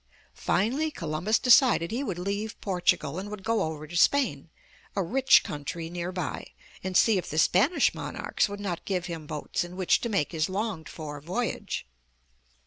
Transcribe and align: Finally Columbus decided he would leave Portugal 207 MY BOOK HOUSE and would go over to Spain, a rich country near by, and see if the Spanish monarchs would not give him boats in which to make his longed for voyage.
Finally 0.33 0.89
Columbus 0.89 1.37
decided 1.37 1.91
he 1.91 2.03
would 2.03 2.17
leave 2.17 2.59
Portugal 2.59 3.11
207 3.11 3.29
MY 3.29 3.35
BOOK 3.35 3.37
HOUSE 3.37 3.61
and 3.61 3.61
would 3.61 3.67
go 3.67 3.71
over 3.75 3.85
to 3.87 3.95
Spain, 3.95 4.49
a 4.95 5.03
rich 5.03 5.43
country 5.43 5.91
near 5.91 6.11
by, 6.11 6.47
and 6.83 6.97
see 6.97 7.19
if 7.19 7.29
the 7.29 7.37
Spanish 7.37 7.93
monarchs 7.93 8.49
would 8.49 8.59
not 8.59 8.85
give 8.85 9.05
him 9.05 9.27
boats 9.27 9.63
in 9.63 9.75
which 9.75 10.01
to 10.01 10.09
make 10.09 10.31
his 10.31 10.49
longed 10.49 10.89
for 10.89 11.21
voyage. 11.21 11.85